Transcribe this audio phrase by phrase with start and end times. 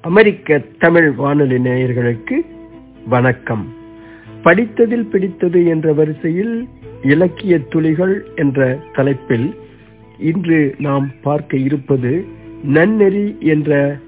[0.00, 2.36] அமெரிக்க தமிழ் வானொலி நேயர்களுக்கு
[3.06, 3.74] வணக்கம்.
[4.42, 6.68] படித்ததில் பிடித்தது என்ற வரிசையில்
[7.02, 9.54] இலக்கிய துளிகள் என்ற தலைப்பில்
[10.18, 12.24] இன்று நாம் பார்க்க இருப்பது
[12.62, 13.98] நன்னெறி என்ற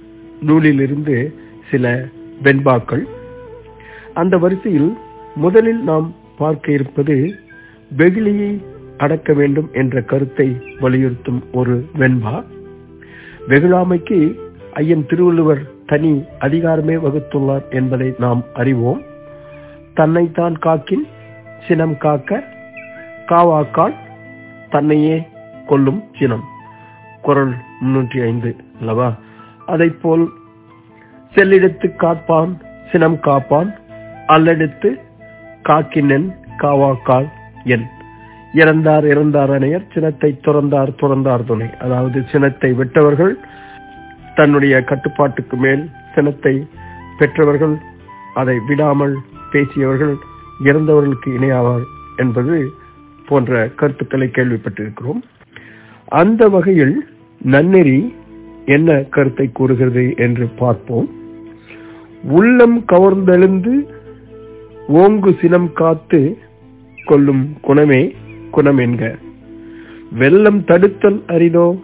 [0.43, 1.33] நூலிலிருந்து
[1.71, 2.05] சில
[2.43, 3.05] வெண்பாக்கள்.
[4.15, 4.97] அந்த வரிசையில்
[5.35, 7.35] முதலில் நாம் பார்க்க இருப்பது
[7.97, 8.63] வெகுளியை
[8.97, 12.45] அடக்க வேண்டும் என்ற கருத்தை வலியுறுத்தும் ஒரு வெண்பா.
[13.49, 14.39] வெகுளாமைக்கு
[14.73, 19.01] ஐயன் திருவள்ளுவர் தனி அதிகாரமே வகுத்துள்ளார் என்பதை நாம் அறிவோம்.
[19.95, 21.05] தன்னைத்தான் காக்கின்
[21.69, 22.41] சினம் காக்க
[23.29, 23.97] காவாக்கால்
[24.71, 25.17] தன்னையே
[25.67, 26.45] கொல்லும் சினம்.
[27.23, 29.09] குரல் முன்னூற்றி ஐந்து அல்லவா?
[29.67, 30.25] அதை போல்
[31.35, 32.53] செல்லிடத்து காப்பான்
[32.93, 33.71] சினம் காப்பான்
[34.27, 34.91] அல்லெடுத்து
[35.69, 37.29] காக்கினன் காவாக்கால்
[37.75, 37.87] என்.
[38.55, 41.69] இறந்தார் இறந்தார் அணையர் சினத்தை துறந்தார் துறந்தார் துணை.
[41.81, 43.35] அதாவது சினத்தை விட்டவர்கள்
[44.41, 46.67] தன்னுடைய கட்டுப்பாட்டுக்கு மேல் சினத்தை
[47.19, 47.77] பெற்றவர்கள்
[48.35, 49.17] அதை விடாமல்
[49.51, 50.15] பேசியவர்கள்
[50.65, 51.85] இறந்தவர்களுக்கு இணையாவார்
[52.17, 52.71] என்பது
[53.27, 55.21] போன்ற கருத்துக்களை கேள்விப்பட்டிருக்கிறோம்.
[56.09, 57.07] அந்த வகையில்
[57.45, 58.15] நன்னெறி
[58.67, 61.09] என்ன கருத்தை கூறுகிறது என்று பார்ப்போம்.
[62.23, 63.75] உள்ளம் கவர்ந்தெழுந்து
[64.89, 66.39] ஓங்கு சினம் காத்து
[67.05, 68.15] கொள்ளும் குணமே
[68.51, 69.19] குணம் என்க.
[70.13, 71.81] வெள்ளம் தடுத்தல் அரிதோ?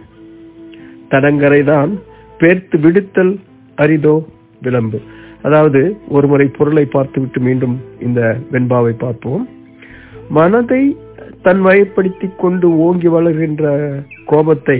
[1.09, 1.99] தடங்கரைதான்
[2.39, 3.33] பேர்த்து விடுத்தல்
[3.77, 4.15] அரிதோ
[4.61, 4.99] விளம்பு.
[5.41, 8.21] அதாவது ஒருமுறை பொருளை பார்த்துவிட்டு மீண்டும் இந்த
[8.51, 9.43] வெண்பாவை பார்ப்போம்.
[10.29, 10.97] மனதை
[11.41, 13.65] தன் வயப்படுத்தி கொண்டு ஓங்கி வளர்கின்ற
[14.25, 14.79] கோபத்தை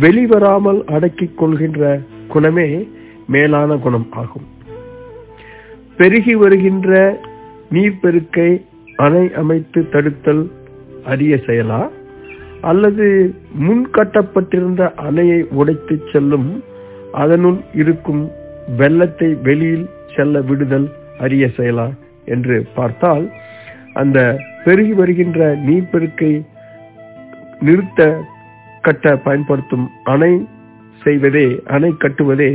[0.00, 2.88] வெளிவராமல் அடக்கிக் கொள்கின்ற குணமே
[3.26, 4.46] மேலான குணம் ஆகும்.
[5.96, 7.20] பெருகி வருகின்ற
[7.70, 8.50] நீர்பெருக்கை
[8.96, 10.44] அணை அமைத்து தடுத்தல்
[11.04, 11.80] அரிய செயலா?
[12.62, 13.06] அல்லது
[13.58, 16.48] முன் கட்டப்பட்டிருந்த அணையை உடைத்து செல்லும்
[17.12, 18.22] அதனுள் இருக்கும்
[18.76, 21.88] வெள்ளத்தை வெளியில் செல்ல விடுதல் அரிய செயலா
[22.24, 23.24] என்று பார்த்தால்
[23.92, 24.18] அந்த
[24.64, 26.32] பெருகி வருகின்ற நீர்ப்பெருக்கை
[27.60, 28.02] நிறுத்த
[28.80, 30.32] கட்ட பயன்படுத்தும் அணை
[31.02, 32.50] செய்வதே அணை கட்டுவதே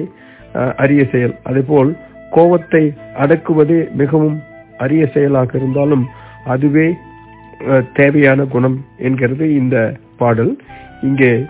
[0.75, 1.35] அரிய செயல்.
[1.44, 1.91] அதேபோல்
[2.29, 2.81] கோபத்தை
[3.19, 4.38] அடக்குவதே மிகவும்
[4.78, 6.06] அரிய செயலாக இருந்தாலும்
[6.45, 6.88] அதுவே
[7.94, 10.57] தேவையான குணம் என்கிறது இந்த பாடல்.
[11.01, 11.45] இங்கே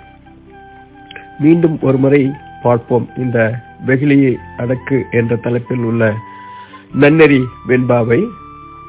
[1.40, 2.32] மீண்டும் ஒரு முறை
[2.64, 6.14] பார்ப்போம் இந்த வெகுளியை அடக்கு என்ற தலைப்பில் உள்ள
[6.94, 8.24] நன்னெறி வெண்பாவை.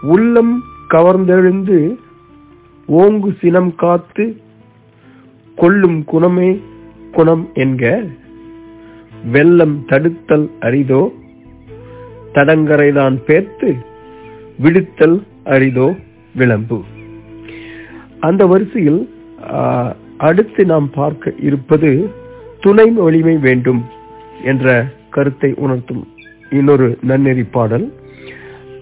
[0.02, 1.96] உள்ளம் கவர்ந்தெழுந்து
[2.88, 4.40] ஓங்கு சினம் காத்து
[5.56, 6.60] கொள்ளும் குணமே
[7.12, 8.08] குணம் என்க.
[9.30, 11.12] வெள்ளம் தடுத்தல் அரிதோ?
[12.32, 13.76] தடங்கரைதான் பேர்த்து
[14.62, 15.98] விடுத்தல் அரிதோ?
[16.34, 16.84] விளம்பு.
[18.26, 19.00] அந்த வரிசையில்
[20.28, 21.90] அடுத்து நாம் பார்க்க இருப்பது
[22.64, 23.82] துணை வலிமை வேண்டும்
[24.50, 24.66] என்ற
[25.16, 26.02] கருத்தை உணர்த்தும்
[26.58, 27.86] இன்னொரு நன்னெறி பாடல்.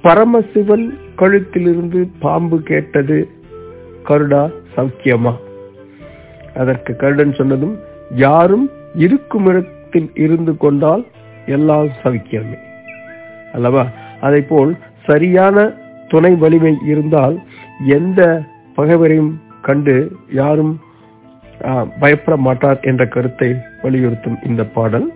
[0.05, 0.87] பரமசிவன்
[1.21, 3.19] கழுத்திலிருந்து பாம்பு கேட்டது
[4.09, 4.43] கருடா
[4.75, 5.35] சௌக்கியமா?
[6.61, 7.77] அதற்கு கருடன் சொன்னதும்
[8.25, 8.67] யாரும்
[9.05, 11.05] இருக்கும் இடத்தில் இருந்து கொண்டால்
[11.57, 12.59] எல்லாம் சவிக்கியமே
[13.57, 13.85] அல்லவா?
[14.27, 14.73] அதை போல்
[15.09, 15.57] சரியான
[16.09, 17.37] துணை வலிமை இருந்தால்
[17.99, 18.21] எந்த
[18.77, 19.33] பகைவரையும்
[19.67, 19.95] கண்டு
[20.41, 20.75] யாரும்
[22.01, 23.49] பயப்பட மாட்டார் என்ற கருத்தை
[23.83, 25.07] வலியுறுத்தும் இந்த பாடல்.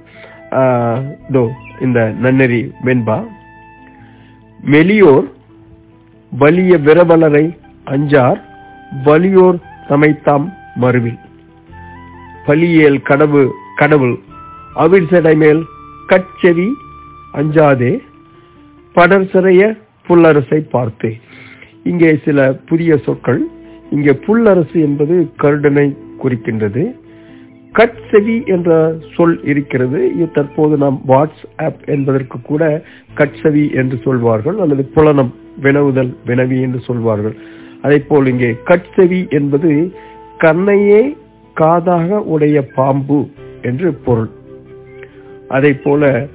[1.28, 1.42] இதோ
[1.86, 3.18] இந்த நன்னெறி வெண்பா.
[4.72, 5.26] மெலியோர்
[6.32, 7.44] வலிய விரவலரை
[7.94, 8.40] அஞ்சார்
[9.06, 10.46] வலியோர் சமைத்தாம்
[10.82, 11.20] மறுவில்
[12.46, 13.42] பலியேல் கடவு
[13.80, 14.16] கடவுள்
[14.84, 15.62] அவிழ்சடை மேல்
[16.10, 16.68] கச்செவி
[17.40, 17.92] அஞ்சாதே
[18.94, 19.62] படர் சிறைய
[20.06, 21.18] புல்லரசை பார்த்தேன்
[21.84, 22.38] இங்கே சில
[22.70, 23.40] புதிய சொற்கள்.
[23.94, 25.86] இங்கே புல்லரசு என்பது கருடனை
[26.22, 26.82] குறிக்கின்றது.
[27.72, 28.70] கட்செவி என்ற
[29.14, 29.98] சொல் இருக்கிறது.
[30.14, 32.64] இது தற்போது நாம் வாட்ஸ்அப் என்பதற்கு கூட
[33.20, 34.58] கட்செவி என்று சொல்வார்கள்.
[34.64, 35.32] அல்லது புலனம்
[35.64, 37.36] வினவுதல் வினவி என்று சொல்வார்கள்.
[37.82, 39.70] அதே போல் இங்கே கட்செவி என்பது
[40.44, 41.02] கண்ணையே
[41.60, 43.20] காதாக உடைய பாம்பு
[43.68, 44.30] என்று பொருள்.
[45.56, 46.28] அதே போல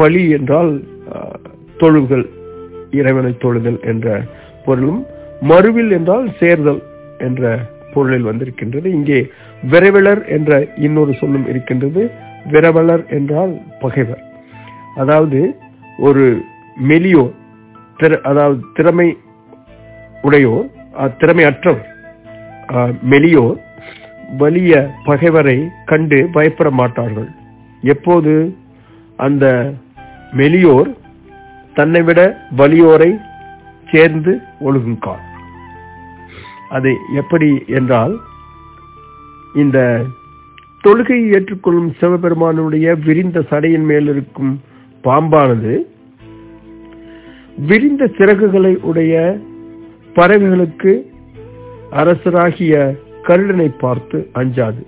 [0.00, 0.72] பலி என்றால்
[1.80, 2.26] தொழுகள்
[3.00, 4.06] இறைவனை தொழுதல் என்ற
[4.66, 5.00] பொருளும்
[5.50, 6.82] மறுவில் என்றால் சேர்தல்
[7.26, 7.42] என்ற
[7.94, 8.86] பொருளில் வந்திருக்கின்றது.
[8.98, 9.18] இங்கே
[9.72, 10.50] விரைவலர் என்ற
[10.86, 12.02] இன்னொரு சொல்லும் இருக்கின்றது.
[12.54, 13.52] விரவலர் என்றால்
[13.82, 14.22] பகைவர்.
[15.02, 15.40] அதாவது
[16.08, 16.24] ஒரு
[16.90, 17.34] மெலியோர்
[18.30, 19.08] அதாவது திறமை
[20.26, 20.66] உடையோர்
[21.20, 21.86] திறமையற்றவர்
[23.12, 23.58] மெலியோர்
[24.40, 24.72] வலிய
[25.08, 25.56] பகைவரை
[25.90, 27.28] கண்டு பயப்பட மாட்டார்கள்.
[27.92, 28.32] எப்போது
[29.26, 29.46] அந்த
[30.40, 30.90] மெலியோர்
[31.78, 32.20] தன்னை விட
[32.60, 33.10] வலியோரை
[33.96, 34.32] சேர்ந்து
[34.66, 35.24] ஒழுகுங்கால்
[36.76, 38.14] அது எப்படி என்றால்
[39.62, 39.78] இந்த
[40.84, 44.52] தொழுகையை ஏற்றுக்கொள்ளும் சிவபெருமானுடைய விரிந்த சடையின் மேல் இருக்கும்
[45.04, 45.74] பாம்பானது
[47.68, 49.14] விரிந்த சிறகுகளை உடைய
[50.16, 50.92] பறவைகளுக்கு
[52.00, 52.74] அரசராகிய
[53.28, 54.82] கருடனை பார்த்து அஞ்சாது.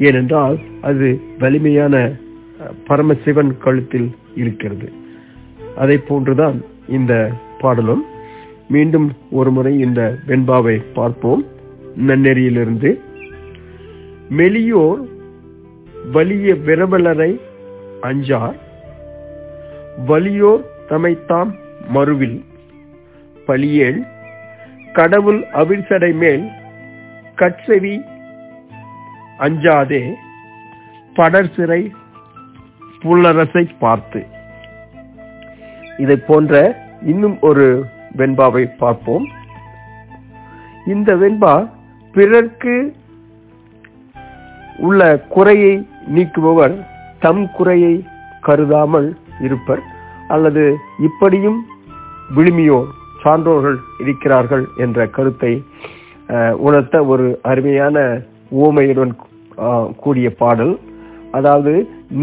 [0.00, 0.56] ஏனென்றால்
[0.88, 1.08] அது
[1.38, 1.94] வலிமையான
[2.88, 4.08] பரமசிவன் கழுத்தில்
[4.42, 4.88] இருக்கிறது.
[5.76, 6.58] அதை போன்றுதான்
[6.98, 7.14] இந்த
[7.60, 8.04] பாடலும்.
[8.68, 11.44] மீண்டும் ஒருமுறை இந்த வெண்பாவை பார்ப்போம்.
[12.06, 13.00] நன்னெறியிலிருந்து.
[14.36, 15.00] மெலியோர்
[16.12, 17.40] வலிய விரவலரை
[18.02, 18.58] அஞ்சார்.
[20.06, 21.52] வலியோர் தமைத்தாம்
[21.88, 22.44] மறுவில்
[23.46, 24.00] பலியேள்
[24.92, 26.48] கடவுள் அவிழ்சடை மேல்.
[27.36, 28.00] கட்செவி
[29.38, 30.12] அஞ்சாதே.
[31.14, 31.92] படர் சிறை
[33.02, 34.26] புல்லரசை பார்த்து.
[35.98, 36.76] இதை போன்ற
[37.10, 37.66] இன்னும் ஒரு
[38.20, 39.26] வெண்பாவை பார்ப்போம்.
[40.92, 41.54] இந்த வெண்பா
[42.14, 42.74] பிறர்க்கு
[44.86, 45.00] உள்ள
[45.34, 45.74] குறையை
[46.14, 46.74] நீக்குபவர்
[47.24, 47.94] தம் குறையை
[48.46, 49.08] கருதாமல்
[49.46, 49.82] இருப்பர்.
[50.34, 50.64] அல்லது
[51.08, 51.60] இப்படியும்
[52.36, 52.80] விழுமியோ
[53.22, 55.52] சான்றோர்கள் இருக்கிறார்கள் என்ற கருத்தை
[56.66, 57.96] உணர்த்த ஒரு அருமையான
[58.64, 59.12] ஓமையுடன்
[60.02, 60.74] கூடிய பாடல்.
[61.38, 61.72] அதாவது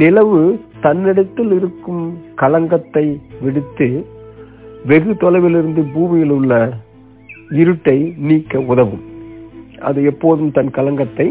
[0.02, 0.40] நிலவு
[0.86, 2.04] தன்னிடத்தில் இருக்கும்
[2.42, 3.06] களங்கத்தை
[3.46, 3.88] விடுத்து
[4.90, 6.54] வெகு தொலைவிலிருந்து பூமியில் உள்ள
[7.62, 7.98] இருட்டை
[8.30, 9.04] நீக்க உதவும்.
[9.90, 11.28] அது எப்போதும் தன் கலங்கத்தை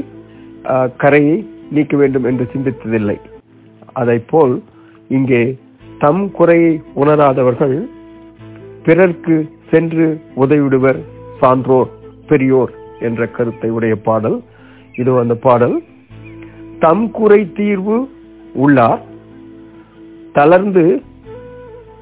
[1.02, 1.36] கரையை
[1.76, 3.18] நீக்க வேண்டும் என்று சிந்தித்ததில்லை.
[4.00, 4.54] அதை போல்
[5.16, 5.42] இங்கே
[6.04, 6.72] தம் குறையை
[7.02, 7.76] உணராதவர்கள்
[8.86, 9.36] பிறர்க்கு
[9.70, 10.06] சென்று
[10.42, 11.00] உதவிடுவர்
[11.40, 11.90] சான்றோர்
[12.30, 12.72] பெரியோர்
[13.06, 14.38] என்ற கருத்தை உடைய பாடல்.
[15.00, 15.76] இது அந்த பாடல்.
[16.84, 17.96] தம் குறை தீர்வு
[18.64, 19.02] உள்ளார்
[20.38, 20.84] தளர்ந்து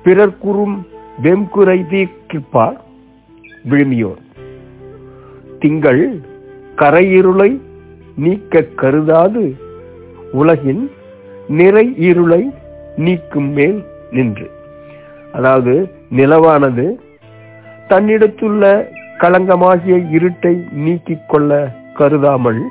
[0.04, 0.38] பிறர்
[1.22, 2.08] குறும் வெம்குறை
[3.70, 4.22] விழுமியோர்.
[5.58, 6.20] திங்கள்
[6.76, 7.60] கரையிருளை
[8.16, 9.56] நீக்க கருதாது
[10.32, 10.90] உலகின்
[11.48, 12.52] நிறை இருளை
[12.96, 14.50] நீக்கும் மேல் நின்று.
[15.32, 16.94] அதாவது நிலவானது
[17.88, 18.86] தன்னிடத்துள்ள
[19.18, 22.62] களங்கமாகிய இருட்டை நீக்கிக் கொள்ள கருதாமல்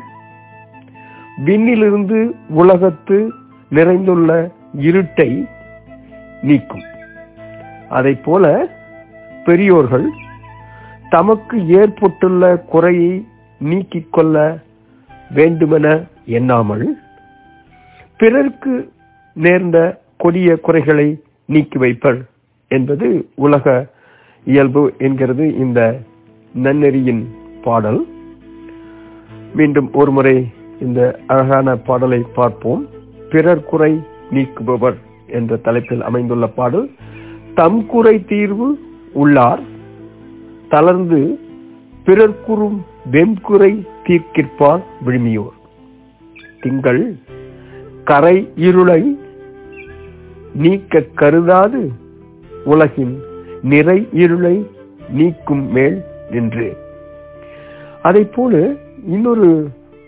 [1.46, 3.32] விண்ணிலிருந்து உலகத்து
[3.72, 5.46] நிறைந்துள்ள இருட்டை
[6.42, 6.92] நீக்கும்.
[7.98, 8.46] அதை போல
[9.46, 10.08] பெரியோர்கள்
[11.10, 12.44] தமக்கு ஏற்பட்டுள்ள
[12.74, 13.14] குறையை
[13.60, 14.38] நீக்கிக் கொள்ள
[15.30, 15.88] வேண்டுமென
[16.38, 16.86] எண்ணாமல்
[18.20, 18.74] பிறர்க்கு
[19.36, 19.78] நேர்ந்த
[20.18, 21.08] கொடிய குறைகளை
[21.46, 22.20] நீக்கி வைப்பர்
[22.72, 23.08] என்பது
[23.46, 23.66] உலக
[24.46, 25.80] இயல்பு என்கிறது இந்த
[26.54, 27.24] நன்னெறியின்
[27.64, 28.00] பாடல்.
[29.56, 30.36] மீண்டும் ஒருமுறை
[30.82, 32.82] இந்த அழகான பாடலை பார்ப்போம்.
[33.32, 33.92] பிறர் குறை
[34.32, 34.98] நீக்குபவர்
[35.28, 36.88] என்ற தலைப்பில் அமைந்துள்ள பாடல்
[37.56, 38.68] தம் குறை தீர்வு
[39.14, 39.64] உள்ளார்.
[40.70, 41.20] தளர்ந்து
[42.06, 42.80] பிறர் குறும்
[43.12, 43.72] வெம்குறை
[44.06, 45.58] தீர்க்கிற்பார் விழுமியோர்.
[46.62, 47.04] திங்கள்
[48.04, 49.02] கரை இருளை
[50.54, 51.82] நீக்க கருதாது
[52.66, 53.16] உலகின்
[53.62, 54.56] நிறை இருளை
[55.10, 55.98] நீக்கும் மேல்
[56.32, 56.70] நின்று.
[58.02, 58.74] அதை போல
[59.08, 59.50] இன்னொரு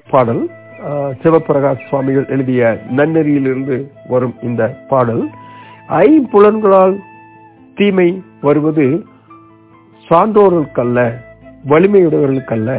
[0.10, 0.44] பாடல்
[1.22, 3.78] சிவபிரகாஷ் சுவாமிகள் எழுதிய நன்னெறியிலிருந்து
[4.10, 5.24] வரும் இந்த பாடல்
[5.90, 6.98] ஐம்புலன்களால்
[7.76, 9.06] தீமை வருவது
[10.10, 11.00] சான்றோர்களுக்கல்ல
[11.70, 12.72] வலிமையுடையவர்களுக்கல்ல.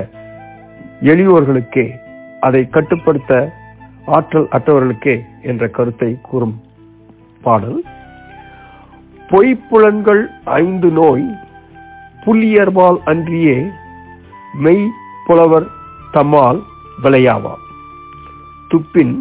[1.01, 1.87] எளியோர்களுக்கே
[2.41, 3.53] அதை கட்டுப்படுத்த
[4.07, 6.57] ஆற்றல் அற்றவர்களுக்கே என்ற கருத்தை கூறும்
[7.43, 7.83] பாடல்.
[9.31, 11.27] பொய்ப்புலன்கள் ஐந்து நோய்
[12.25, 13.57] புள்ளியர்பால் அன்றியே
[14.55, 14.87] மெய்
[15.27, 15.67] புலவர்
[16.13, 16.61] தம்மால்
[17.03, 17.63] விளையாவாம்
[18.71, 19.15] துப்பின்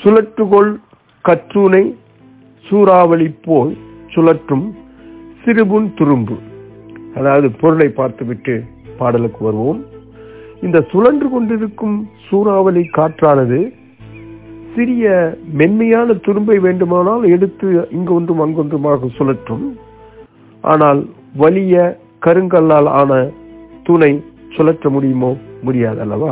[0.00, 0.72] சுழற்றுகொள்
[1.24, 1.84] கற்றூனை
[2.66, 3.76] சூறாவளி போல்
[4.14, 4.66] சுழற்றும்
[5.44, 6.36] சிறுபுன் துரும்பு.
[7.16, 8.54] அதாவது பொருளை பார்த்துவிட்டு
[8.98, 9.80] பாடலுக்கு வருவோம்.
[10.62, 11.96] இந்த சுழன்று கொண்டிருக்கும்
[12.28, 13.60] சூறாவளி காற்றானது
[14.74, 19.66] சிறிய மென்மையான துரும்பை வேண்டுமானால் எடுத்து இங்கு ஒன்றும் அங்கொன்றுமாக சுழற்றும்.
[20.60, 21.00] ஆனால்
[21.36, 21.74] வலிய
[22.26, 23.12] கருங்கல்லால் ஆன
[23.82, 24.12] துணை
[24.56, 25.30] சுழற்ற முடியுமோ
[25.62, 26.30] முடியாது அல்லவா?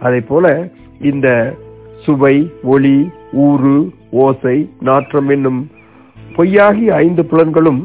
[0.00, 0.46] அதே போல
[1.00, 1.28] இந்த
[2.04, 2.98] சுவை ஒளி
[3.32, 3.76] ஊறு
[4.10, 5.60] ஓசை நாற்றம் என்னும்
[6.38, 7.80] பொய்யாகி ஐந்து புலன்களும்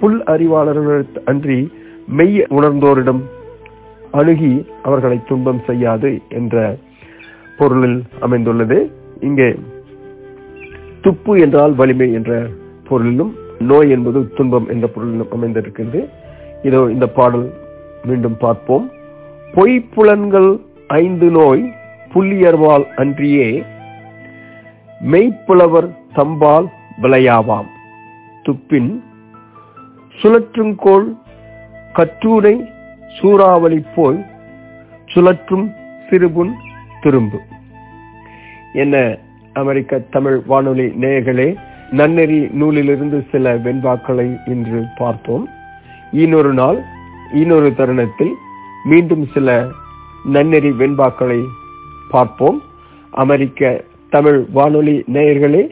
[0.00, 1.56] புல் அறிவாளர்கள் அன்றி
[2.18, 3.22] மெய் உணர்ந்தோரிடம்
[4.18, 4.50] அணுகி
[4.82, 6.76] அவர்களை துன்பம் செய்யாது என்ற
[7.58, 8.78] பொருளில் அமைந்துள்ளது.
[9.20, 9.48] இங்கே
[11.04, 12.32] துப்பு என்றால் வலிமை என்ற
[12.88, 13.32] பொருளிலும்
[13.70, 16.00] நோய் என்பது துன்பம் என்ற பொருளிலும் அமைந்திருக்கிறது
[16.62, 17.46] இதோ இந்த பாடல்
[18.08, 18.86] மீண்டும் பார்ப்போம்.
[19.54, 20.50] பொய் புலன்கள்
[21.02, 21.62] ஐந்து நோய்
[22.14, 23.48] புள்ளியர்வால் அன்றியே
[25.12, 26.68] மெய்ப்புலவர் தம்பால்
[27.02, 27.70] விளையாவாம்.
[28.46, 28.90] துப்பின்
[30.18, 31.06] சுழற்றுங்கோள்
[31.96, 32.54] கற்றூரை
[33.18, 34.18] சூறாவளி போல்
[35.14, 35.66] சுழற்றும்
[36.10, 36.52] சிறுபுன்
[37.02, 37.38] திரும்பு.
[38.72, 38.96] என்ன
[39.52, 41.48] அமெரிக்க தமிழ் வானொலி நேயர்களே
[41.90, 45.44] நன்னெறி நூலிலிருந்து சில வெண்பாக்களை இன்று பார்த்தோம்
[46.12, 46.78] இன்னொரு நாள்
[47.34, 48.34] இன்னொரு தருணத்தில்
[48.84, 49.68] மீண்டும் சில
[50.32, 51.40] நன்னெறி வெண்பாக்களை
[52.10, 52.58] பார்ப்போம்.
[53.10, 55.62] அமெரிக்க தமிழ் வானொலி நேயர்களே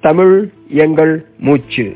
[0.00, 0.36] தமிழ்
[0.68, 1.86] எங்கள் மூச்சு.